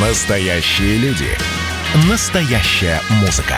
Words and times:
Настоящие 0.00 0.96
люди. 0.98 1.26
Настоящая 2.08 3.00
музыка. 3.20 3.56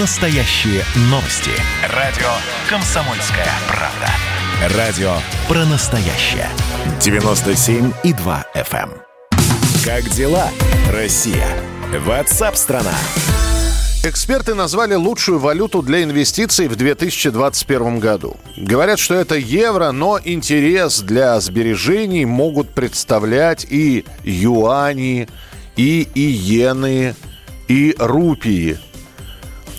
Настоящие 0.00 0.82
новости. 1.02 1.52
Радио 1.94 2.26
«Комсомольская 2.68 3.46
правда». 3.68 4.76
Радио 4.76 5.12
про 5.46 5.64
настоящее. 5.66 6.48
97,2 6.98 8.44
FM. 8.56 8.90
эм. 8.90 8.92
Как 9.84 10.02
дела, 10.10 10.48
Россия? 10.90 11.46
Ватсап-страна! 12.04 12.94
Эксперты 14.04 14.54
назвали 14.54 14.94
лучшую 14.94 15.38
валюту 15.38 15.82
для 15.82 16.02
инвестиций 16.02 16.66
в 16.68 16.76
2021 16.76 17.98
году. 17.98 18.36
Говорят, 18.56 18.98
что 18.98 19.14
это 19.14 19.34
евро, 19.34 19.90
но 19.90 20.18
интерес 20.24 21.00
для 21.00 21.38
сбережений 21.40 22.24
могут 22.24 22.70
представлять 22.70 23.66
и 23.68 24.04
юани, 24.22 25.28
и 25.78 26.08
иены, 26.14 27.14
и 27.68 27.94
рупии. 27.98 28.78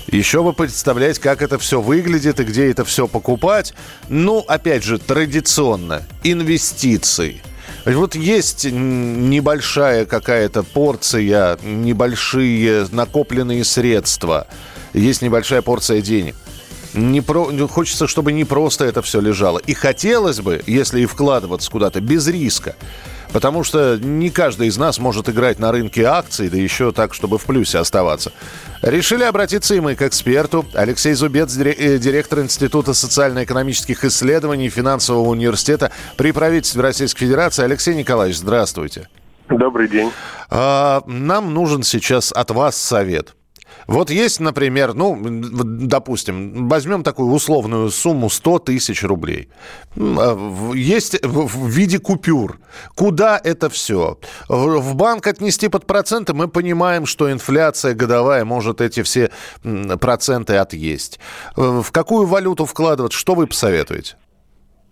Еще 0.07 0.41
бы 0.41 0.53
представлять, 0.53 1.19
как 1.19 1.43
это 1.43 1.59
все 1.59 1.81
выглядит 1.81 2.39
и 2.39 2.43
где 2.43 2.71
это 2.71 2.83
все 2.83 3.07
покупать. 3.07 3.75
Ну, 4.07 4.39
опять 4.47 4.83
же, 4.83 4.97
традиционно. 4.97 6.01
Инвестиции. 6.23 7.43
Вот 7.85 8.15
есть 8.15 8.65
небольшая 8.65 10.05
какая-то 10.05 10.63
порция, 10.63 11.59
небольшие 11.61 12.87
накопленные 12.91 13.63
средства. 13.63 14.47
Есть 14.93 15.21
небольшая 15.21 15.61
порция 15.61 16.01
денег. 16.01 16.35
Не 16.93 17.21
про... 17.21 17.51
ну, 17.51 17.67
Хочется, 17.67 18.07
чтобы 18.07 18.31
не 18.31 18.45
просто 18.45 18.85
это 18.85 19.01
все 19.01 19.19
лежало. 19.19 19.59
И 19.59 19.73
хотелось 19.73 20.39
бы, 20.39 20.63
если 20.65 21.01
и 21.01 21.05
вкладываться 21.05 21.69
куда-то, 21.69 22.01
без 22.01 22.25
риска. 22.27 22.75
Потому 23.31 23.63
что 23.63 23.97
не 23.97 24.29
каждый 24.31 24.67
из 24.67 24.77
нас 24.77 24.97
может 24.97 25.29
играть 25.29 25.59
на 25.59 25.71
рынке 25.71 26.03
акций, 26.03 26.49
да 26.49 26.57
еще 26.57 26.91
так, 26.91 27.13
чтобы 27.13 27.37
в 27.37 27.43
плюсе 27.43 27.77
оставаться. 27.77 28.31
Решили 28.81 29.23
обратиться 29.23 29.75
и 29.75 29.79
мы 29.79 29.95
к 29.95 30.01
эксперту. 30.01 30.65
Алексей 30.73 31.13
Зубец, 31.13 31.55
э, 31.57 31.97
директор 31.99 32.39
Института 32.39 32.93
социально-экономических 32.93 34.03
исследований 34.05 34.69
финансового 34.69 35.29
университета 35.29 35.91
при 36.17 36.31
правительстве 36.31 36.81
Российской 36.81 37.25
Федерации. 37.25 37.63
Алексей 37.63 37.95
Николаевич, 37.95 38.37
здравствуйте. 38.37 39.07
Добрый 39.49 39.87
день. 39.87 40.11
А, 40.49 41.01
Нам 41.05 41.53
нужен 41.53 41.83
сейчас 41.83 42.31
от 42.31 42.51
вас 42.51 42.77
совет. 42.77 43.35
Вот 43.89 44.11
есть, 44.11 44.39
например, 44.39 44.93
ну, 44.93 45.17
допустим, 45.19 46.67
возьмем 46.69 47.01
такую 47.01 47.31
условную 47.31 47.89
сумму 47.89 48.29
100 48.29 48.59
тысяч 48.59 49.03
рублей. 49.03 49.49
А, 49.97 50.37
Есть 50.75 51.25
в 51.25 51.47
в 51.47 51.67
виде 51.67 51.97
купюр. 51.97 52.59
Куда 52.95 53.41
это 53.43 53.67
все? 53.69 54.19
В 54.47 54.95
банк 54.95 55.25
отнести 55.25 55.69
под 55.69 55.87
проценты, 55.87 56.35
мы 56.35 56.47
понимаем, 56.47 57.07
что 57.07 57.31
инфляция 57.31 57.95
годовая 57.95 58.45
может 58.45 58.79
эти 58.79 59.01
все 59.01 59.31
проценты 59.99 60.57
отъесть. 60.57 61.19
Э, 61.57 61.81
В 61.83 61.91
какую 61.91 62.27
валюту 62.27 62.65
вкладывать? 62.65 63.13
Что 63.13 63.33
вы 63.33 63.47
посоветуете? 63.47 64.17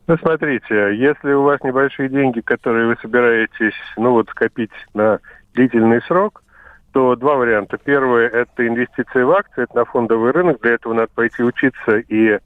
Ну, 0.08 0.18
смотрите, 0.18 0.98
если 0.98 1.34
у 1.34 1.44
вас 1.44 1.60
небольшие 1.64 2.10
деньги, 2.10 2.40
которые 2.40 2.88
вы 2.88 2.96
собираетесь, 3.00 3.76
ну, 3.96 4.12
вот, 4.14 4.28
скопить 4.30 4.72
на 4.96 5.20
длительный 5.54 6.02
срок, 6.08 6.42
то 6.98 7.16
два 7.16 7.36
варианта. 7.36 7.78
Первый– 7.78 8.26
это 8.26 8.68
инвестиции 8.68 9.22
в 9.22 9.30
акции, 9.30 9.66
это 9.66 9.76
на 9.76 9.86
фондовый 9.86 10.32
рынок. 10.32 10.60
Для 10.64 10.74
этого 10.74 10.96
надо 10.96 11.10
пойти 11.14 11.44
учиться 11.44 11.98
и 11.98 12.40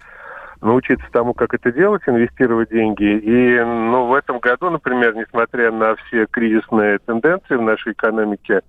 научиться 0.59 1.05
тому, 1.13 1.33
как 1.33 1.53
это 1.53 1.71
делать, 1.71 2.01
инвестировать 2.05 2.69
деньги. 2.69 3.17
И 3.17 3.61
ну, 3.63 4.07
в 4.07 4.13
этом 4.13 4.39
году, 4.39 4.69
например, 4.69 5.15
несмотря 5.15 5.71
на 5.71 5.95
все 5.95 6.25
кризисные 6.25 6.99
тенденции 6.99 7.55
в 7.55 7.61
нашей 7.61 7.93
экономике, 7.93 8.59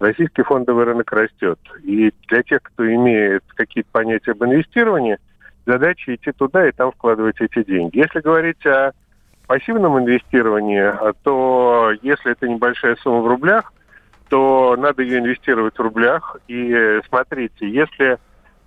российский 0.00 0.42
фондовый 0.42 0.86
рынок 0.86 1.12
растет. 1.12 1.60
И 1.84 2.12
для 2.26 2.42
тех, 2.42 2.60
кто 2.60 2.92
имеет 2.92 3.44
какие-то 3.54 3.90
понятия 3.92 4.32
об 4.32 4.42
инвестировании, 4.42 5.18
задача 5.66 6.16
идти 6.16 6.32
туда 6.32 6.68
и 6.68 6.72
там 6.72 6.90
вкладывать 6.90 7.40
эти 7.40 7.62
деньги. 7.62 7.96
Если 7.96 8.18
говорить 8.18 8.66
о 8.66 8.90
пассивном 9.46 10.00
инвестировании, 10.00 10.92
то 11.22 11.92
если 12.02 12.32
это 12.32 12.48
небольшая 12.48 12.96
сумма 12.96 13.20
в 13.20 13.28
рублях, 13.28 13.72
то 14.28 14.76
надо 14.76 15.02
ее 15.02 15.18
инвестировать 15.18 15.76
в 15.76 15.82
рублях. 15.82 16.36
И 16.48 17.00
смотрите, 17.08 17.68
если 17.68 18.18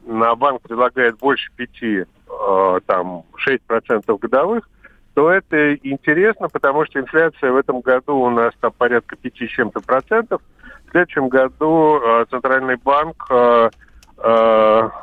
на 0.06 0.36
банк 0.36 0.62
предлагает 0.62 1.18
больше 1.18 1.52
5, 1.56 1.70
э, 1.84 2.80
там, 2.86 3.24
6% 3.38 4.18
годовых, 4.18 4.70
то 5.14 5.30
это 5.30 5.76
интересно, 5.76 6.48
потому 6.48 6.86
что 6.86 7.00
инфляция 7.00 7.52
в 7.52 7.58
этом 7.58 7.82
году 7.82 8.18
у 8.18 8.30
нас 8.30 8.54
там 8.62 8.72
порядка 8.78 9.16
5 9.16 9.34
с 9.36 9.50
чем-то 9.50 9.82
процентов. 9.82 10.42
В 10.88 10.92
следующем 10.92 11.30
году 11.30 12.00
э, 12.00 12.26
Центральный 12.30 12.78
банк 12.78 13.28
э, 13.30 13.70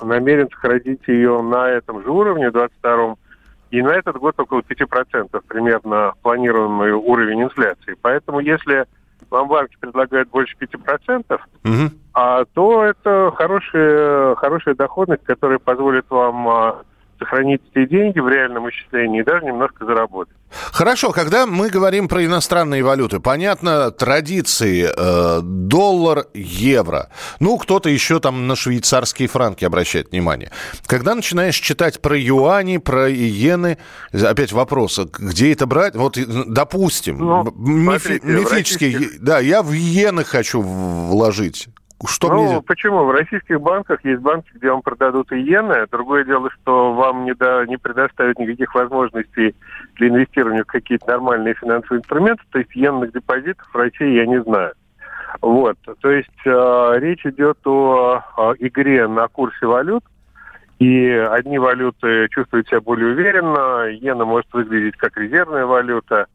намерен 0.02 0.48
сохранить 0.50 1.06
ее 1.08 1.42
на 1.42 1.68
этом 1.68 2.02
же 2.02 2.10
уровне, 2.10 2.50
22 2.50 3.16
и 3.70 3.82
на 3.82 3.90
этот 3.90 4.16
год 4.16 4.38
около 4.38 4.60
5% 4.60 5.42
примерно 5.46 6.14
планируемый 6.22 6.92
уровень 6.92 7.42
инфляции. 7.42 7.96
Поэтому 8.00 8.40
если 8.40 8.86
вам 9.30 9.48
банки 9.48 9.76
предлагают 9.80 10.28
больше 10.30 10.56
5%, 10.58 11.40
Мгм. 11.64 11.92
а, 12.14 12.44
то 12.54 12.84
это 12.84 13.32
хорошая, 13.36 14.34
хорошая 14.36 14.74
доходность, 14.74 15.24
которая 15.24 15.58
позволит 15.58 16.06
вам 16.10 16.48
а, 16.48 16.82
сохранить 17.18 17.62
эти 17.74 17.88
деньги 17.88 18.20
в 18.20 18.28
реальном 18.28 18.68
исчислении 18.70 19.20
и 19.20 19.24
даже 19.24 19.44
немножко 19.44 19.84
заработать. 19.84 20.36
Хорошо, 20.78 21.10
когда 21.10 21.44
мы 21.44 21.70
говорим 21.70 22.06
про 22.06 22.24
иностранные 22.24 22.84
валюты, 22.84 23.18
понятно, 23.18 23.90
традиции, 23.90 24.88
э, 24.88 25.40
доллар, 25.42 26.26
евро. 26.34 27.10
Ну, 27.40 27.58
кто-то 27.58 27.88
еще 27.88 28.20
там 28.20 28.46
на 28.46 28.54
швейцарские 28.54 29.26
франки 29.26 29.64
обращает 29.64 30.12
внимание. 30.12 30.52
Когда 30.86 31.16
начинаешь 31.16 31.56
читать 31.56 32.00
про 32.00 32.16
юани, 32.16 32.76
про 32.76 33.10
иены, 33.10 33.78
опять 34.12 34.52
вопрос, 34.52 35.00
а 35.00 35.06
где 35.12 35.50
это 35.52 35.66
брать? 35.66 35.96
Вот, 35.96 36.16
э, 36.16 36.24
допустим, 36.46 37.18
Ну, 37.18 37.42
мифи- 37.56 38.20
смотрите, 38.20 38.26
мифические, 38.28 38.92
российских- 38.98 39.20
да, 39.20 39.40
я 39.40 39.64
в 39.64 39.74
иены 39.74 40.22
хочу 40.22 40.60
вложить. 40.62 41.66
Что 42.06 42.28
ну, 42.28 42.44
мне... 42.44 42.62
почему? 42.62 43.04
В 43.04 43.10
российских 43.10 43.60
банках 43.60 44.04
есть 44.04 44.20
банки, 44.20 44.48
где 44.54 44.70
вам 44.70 44.82
продадут 44.82 45.32
иены. 45.32 45.86
Другое 45.90 46.24
дело, 46.24 46.48
что 46.50 46.92
вам 46.94 47.24
не, 47.24 47.34
да, 47.34 47.66
не 47.66 47.76
предоставят 47.76 48.38
никаких 48.38 48.74
возможностей 48.74 49.56
для 49.96 50.08
инвестирования 50.08 50.62
в 50.62 50.68
какие-то 50.68 51.08
нормальные 51.08 51.54
финансовые 51.54 52.00
инструменты. 52.00 52.42
То 52.50 52.58
есть 52.60 52.70
иенных 52.76 53.12
депозитов 53.12 53.66
в 53.72 53.76
России 53.76 54.14
я 54.14 54.26
не 54.26 54.40
знаю. 54.42 54.74
Вот. 55.42 55.76
То 56.00 56.10
есть 56.10 56.30
э, 56.44 56.92
речь 56.98 57.26
идет 57.26 57.58
о, 57.66 58.22
о 58.36 58.54
игре 58.58 59.08
на 59.08 59.26
курсе 59.26 59.66
валют. 59.66 60.04
И 60.78 61.08
одни 61.08 61.58
валюты 61.58 62.28
чувствуют 62.30 62.68
себя 62.68 62.80
более 62.80 63.08
уверенно, 63.08 63.90
иена 63.90 64.24
может 64.24 64.52
выглядеть 64.52 64.96
как 64.96 65.16
резервная 65.16 65.66
валюта. 65.66 66.26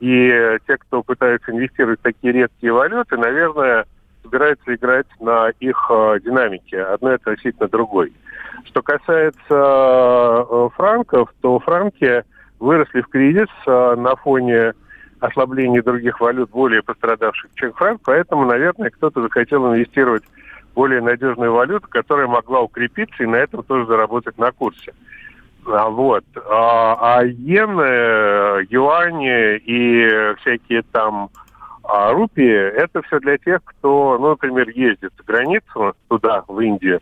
И 0.00 0.58
те, 0.66 0.76
кто 0.76 1.02
пытаются 1.02 1.50
инвестировать 1.50 2.00
в 2.00 2.02
такие 2.02 2.34
редкие 2.34 2.74
валюты, 2.74 3.16
наверное, 3.16 3.86
собираются 4.26 4.74
играть 4.74 5.06
на 5.20 5.50
их 5.60 5.76
э, 5.90 6.18
динамике, 6.24 6.82
одной 6.82 7.14
относительно 7.16 7.68
другой. 7.68 8.12
Что 8.64 8.82
касается 8.82 9.34
э, 9.48 10.68
франков, 10.74 11.32
то 11.40 11.58
франки 11.60 12.24
выросли 12.58 13.00
в 13.00 13.08
кризис 13.08 13.48
э, 13.66 13.94
на 13.96 14.16
фоне 14.16 14.74
ослабления 15.20 15.82
других 15.82 16.20
валют, 16.20 16.50
более 16.50 16.82
пострадавших, 16.82 17.50
чем 17.54 17.72
франк, 17.72 18.00
поэтому, 18.04 18.44
наверное, 18.44 18.90
кто-то 18.90 19.22
захотел 19.22 19.66
инвестировать 19.72 20.24
в 20.24 20.74
более 20.74 21.00
надежную 21.00 21.52
валюту, 21.52 21.88
которая 21.88 22.26
могла 22.26 22.60
укрепиться 22.60 23.22
и 23.22 23.26
на 23.26 23.36
этом 23.36 23.62
тоже 23.62 23.86
заработать 23.86 24.36
на 24.36 24.52
курсе. 24.52 24.92
А, 25.66 25.88
вот. 25.88 26.24
А, 26.48 27.16
а 27.18 27.26
иены, 27.26 28.66
юани 28.70 29.56
и 29.56 30.34
всякие 30.40 30.82
там 30.92 31.30
а 31.88 32.12
рупии– 32.12 32.72
это 32.76 33.02
все 33.02 33.18
для 33.20 33.38
тех, 33.38 33.60
кто, 33.64 34.18
ну, 34.18 34.30
например, 34.30 34.68
ездит 34.68 35.12
за 35.16 35.24
границу 35.24 35.94
туда, 36.08 36.42
в 36.48 36.58
Индию, 36.60 37.00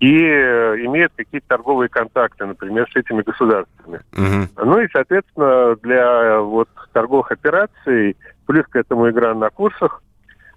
и 0.00 0.18
э, 0.18 0.76
имеет 0.84 1.12
какие-то 1.16 1.48
торговые 1.48 1.88
контакты, 1.88 2.46
например, 2.46 2.88
с 2.90 2.96
этими 2.96 3.22
государствами. 3.22 4.00
Мгм. 4.12 4.48
Ну 4.56 4.80
и, 4.80 4.88
соответственно, 4.92 5.76
для 5.76 6.40
вот 6.40 6.68
торговых 6.92 7.32
операций, 7.32 8.16
плюс 8.46 8.66
к 8.66 8.76
этому 8.76 9.10
игра 9.10 9.34
на 9.34 9.50
курсах, 9.50 10.02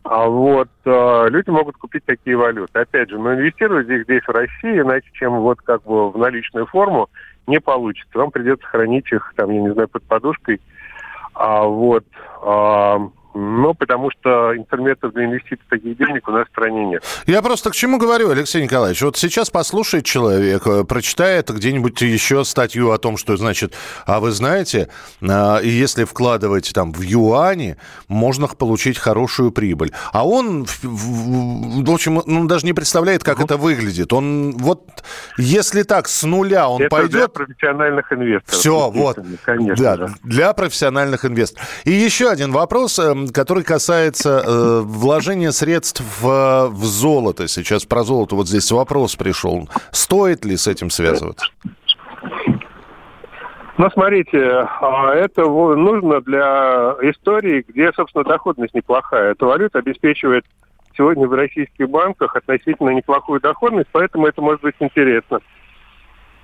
а 0.04 0.28
вот 0.28 0.70
э, 0.86 1.28
люди 1.30 1.50
могут 1.50 1.76
купить 1.76 2.06
такие 2.06 2.38
валюты. 2.38 2.80
Опять 2.80 3.10
же, 3.10 3.20
но 3.20 3.34
инвестировать 3.34 3.90
их 3.90 4.04
здесь, 4.04 4.24
в 4.24 4.32
России, 4.32 4.80
иначе, 4.80 5.10
чем 5.14 5.40
вот 5.40 5.62
как 5.62 5.84
бы 5.84 6.10
в 6.10 6.18
наличную 6.18 6.66
форму, 6.66 7.10
не 7.46 7.60
получится. 7.60 8.18
Вам 8.18 8.32
придется 8.32 8.66
хранить 8.68 9.12
их, 9.12 9.34
там, 9.36 9.50
я 9.52 9.62
не 9.62 9.74
знаю, 9.74 9.90
под 9.90 10.04
подушкой. 10.04 10.62
А 11.34 11.64
вот 11.64 12.06
а, 12.42 13.00
Ну, 13.40 13.76
потому 13.76 14.10
что 14.10 14.58
инструментов 14.58 15.14
для 15.14 15.26
инвестиций 15.26 15.64
таких 15.70 15.96
денег 15.96 16.28
у 16.28 16.32
нас 16.32 16.48
в 16.48 16.50
стране 16.50 16.86
нет. 16.86 17.04
Я 17.28 17.44
просто 17.44 17.70
к 17.70 17.76
чему 17.76 18.00
говорю, 18.00 18.32
Алексей 18.32 18.64
Николаевич? 18.64 19.04
Вот 19.04 19.16
сейчас 19.16 19.52
послушает 19.52 20.06
человек, 20.06 20.66
э, 20.66 20.84
прочитает 20.84 21.48
где-нибудь 21.52 22.02
еще 22.02 22.44
статью 22.44 22.90
о 22.90 22.98
том, 22.98 23.16
что, 23.16 23.38
значит, 23.38 23.76
а 24.08 24.20
вы 24.20 24.32
знаете, 24.32 24.90
а, 25.22 25.60
если 25.62 26.06
вкладывать 26.06 26.74
там 26.74 26.92
в 26.92 27.02
юани, 27.02 27.78
можно 28.08 28.48
получить 28.48 28.98
хорошую 28.98 29.52
прибыль. 29.52 29.92
А 30.14 30.28
он, 30.28 30.66
в 30.82 31.92
общем, 31.92 32.18
он 32.18 32.48
даже 32.48 32.66
не 32.66 32.74
представляет, 32.74 33.24
как 33.24 33.38
ну, 33.38 33.46
это 33.46 33.58
выглядит. 33.58 34.14
Он 34.14 34.54
вот, 34.58 35.04
если 35.38 35.84
так, 35.84 36.08
с 36.08 36.24
нуля 36.24 36.70
он 36.70 36.82
это 36.82 36.90
пойдет... 36.90 37.12
для 37.12 37.28
профессиональных 37.28 38.12
инвесторов. 38.12 38.60
Все, 38.60 38.90
вот. 38.90 39.20
Конечно. 39.44 39.98
Да, 39.98 40.10
для 40.24 40.54
профессиональных 40.54 41.24
инвесторов. 41.24 41.68
И 41.84 41.92
еще 41.92 42.30
один 42.30 42.52
вопрос 42.52 42.98
эм, 42.98 43.27
который 43.34 43.64
касается 43.64 44.44
э, 44.46 44.82
вложения 44.82 45.52
средств 45.52 46.02
в, 46.22 46.68
в 46.70 46.86
золото. 46.86 47.48
Сейчас 47.48 47.86
про 47.86 48.04
золото 48.04 48.36
вот 48.36 48.48
здесь 48.48 48.72
вопрос 48.72 49.16
пришел. 49.16 49.70
Стоит 49.92 50.46
ли 50.46 50.58
с 50.58 50.68
этим 50.68 50.90
связываться? 50.90 51.48
Ну, 53.78 53.90
смотрите, 53.92 54.44
а, 54.82 55.14
это 55.14 55.44
нужно 55.44 56.20
для 56.22 56.96
истории, 57.04 57.64
где, 57.68 57.92
собственно, 57.94 58.24
доходность 58.24 58.74
неплохая. 58.74 59.34
Эта 59.34 59.46
валюта 59.46 59.80
обеспечивает 59.80 60.46
сегодня 60.98 61.28
в 61.28 61.34
российских 61.34 61.88
банках 61.88 62.36
относительно 62.36 62.90
неплохую 62.90 63.40
доходность, 63.40 63.90
поэтому 63.92 64.26
это 64.26 64.42
может 64.42 64.62
быть 64.62 64.76
интересно. 64.80 65.40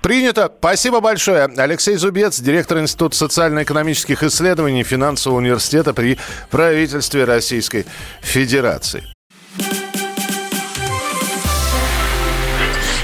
Принято. 0.04 0.52
Спасибо 0.58 1.00
большое. 1.00 1.44
Алексей 1.56 1.96
Зубец, 1.96 2.38
директор 2.38 2.78
Института 2.78 3.16
социально-экономических 3.16 4.22
исследований 4.22 4.84
Финансового 4.84 5.38
университета 5.38 5.94
при 5.94 6.18
правительстве 6.50 7.24
Российской 7.24 7.86
Федерации. 8.20 9.02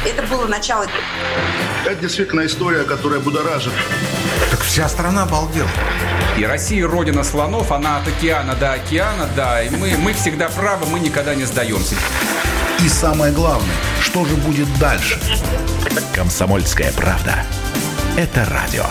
Это 0.05 0.23
было 0.29 0.45
начало. 0.45 0.85
Это 1.87 1.95
действительно 1.95 2.45
история, 2.45 2.85
которая 2.85 3.21
будоражит. 3.21 3.73
Так 4.51 4.61
вся 4.61 4.87
страна 4.87 5.23
обалдела. 5.23 5.71
И 6.37 6.45
Россия 6.45 6.87
родина 6.87 7.25
слонов, 7.25 7.73
она 7.73 7.97
от 7.97 8.09
океана 8.09 8.55
до 8.57 8.75
океана, 8.75 9.27
да. 9.35 9.63
И 9.63 9.71
мы, 9.71 9.97
мы 9.97 10.13
всегда 10.13 10.51
правы, 10.51 10.85
мы 10.85 11.01
никогда 11.01 11.35
не 11.35 11.45
сдаемся. 11.45 11.95
И 12.83 12.89
самое 12.89 13.31
главное, 13.31 13.77
что 14.01 14.25
же 14.25 14.37
будет 14.37 14.67
дальше? 14.79 15.21
Комсомольская 16.15 16.91
правда. 16.93 17.45
Это 18.17 18.47
радио. 18.47 18.85